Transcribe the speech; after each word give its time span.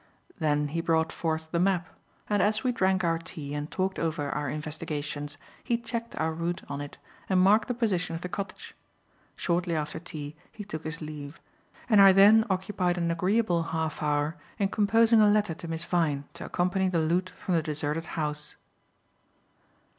Then 0.39 0.69
he 0.69 0.81
brought 0.81 1.11
forth 1.11 1.51
the 1.51 1.59
map, 1.59 1.87
and, 2.27 2.41
as 2.41 2.63
we 2.63 2.71
drank 2.71 3.03
our 3.03 3.19
tea 3.19 3.53
and 3.53 3.69
talked 3.69 3.99
over 3.99 4.31
our 4.31 4.49
investigations, 4.49 5.37
he 5.63 5.77
checked 5.77 6.15
our 6.19 6.33
route 6.33 6.63
on 6.67 6.81
it 6.81 6.97
and 7.29 7.39
marked 7.39 7.67
the 7.67 7.75
position 7.75 8.15
of 8.15 8.21
the 8.21 8.27
cottage. 8.27 8.73
Shortly 9.35 9.75
after 9.75 9.99
tea 9.99 10.35
he 10.51 10.63
took 10.63 10.85
his 10.85 11.01
leave, 11.01 11.39
and 11.87 12.01
I 12.01 12.13
then 12.13 12.45
occupied 12.49 12.97
an 12.97 13.11
agreeable 13.11 13.61
half 13.61 14.01
hour 14.01 14.37
in 14.57 14.69
composing 14.69 15.21
a 15.21 15.29
letter 15.29 15.53
to 15.53 15.67
Miss 15.67 15.83
Vyne 15.83 16.23
to 16.33 16.45
accompany 16.45 16.89
the 16.89 16.97
loot 16.97 17.29
from 17.29 17.53
the 17.53 17.61
deserted 17.61 18.05
house. 18.17 18.55